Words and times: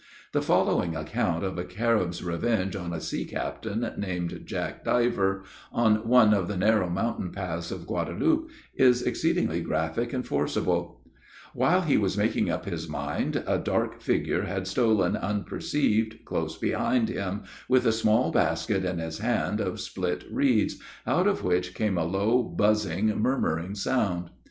The 0.31 0.41
following 0.41 0.95
account 0.95 1.43
of 1.43 1.59
a 1.59 1.63
Carib's 1.63 2.23
revenge 2.23 2.75
on 2.75 2.91
a 2.91 2.99
sea 2.99 3.23
captain, 3.23 3.87
named 3.99 4.41
Jack 4.45 4.83
Diver, 4.83 5.43
on 5.71 6.07
one 6.07 6.33
of 6.33 6.47
the 6.47 6.57
narrow 6.57 6.89
mountain 6.89 7.31
paths 7.31 7.69
of 7.69 7.85
Guadaloupe, 7.85 8.49
is 8.73 9.03
exceedingly 9.03 9.61
graphic 9.61 10.11
and 10.11 10.25
forcible: 10.25 11.03
While 11.53 11.81
he 11.81 11.97
was 11.97 12.17
making 12.17 12.49
up 12.49 12.65
his 12.65 12.89
mind, 12.89 13.43
a 13.45 13.59
dark 13.59 14.01
figure 14.01 14.45
had 14.45 14.65
stolen 14.65 15.15
unperceived 15.15 16.25
close 16.25 16.57
behind 16.57 17.07
him, 17.09 17.43
with 17.69 17.85
a 17.85 17.91
small 17.91 18.31
basket 18.31 18.83
in 18.83 18.97
his 18.97 19.19
hand 19.19 19.59
of 19.61 19.79
split 19.79 20.23
reeds, 20.31 20.79
out 21.05 21.27
of 21.27 21.43
which 21.43 21.75
came 21.75 21.99
a 21.99 22.05
low 22.05 22.41
buzzing, 22.41 23.15
murmuring 23.21 23.75
sound. 23.75 24.31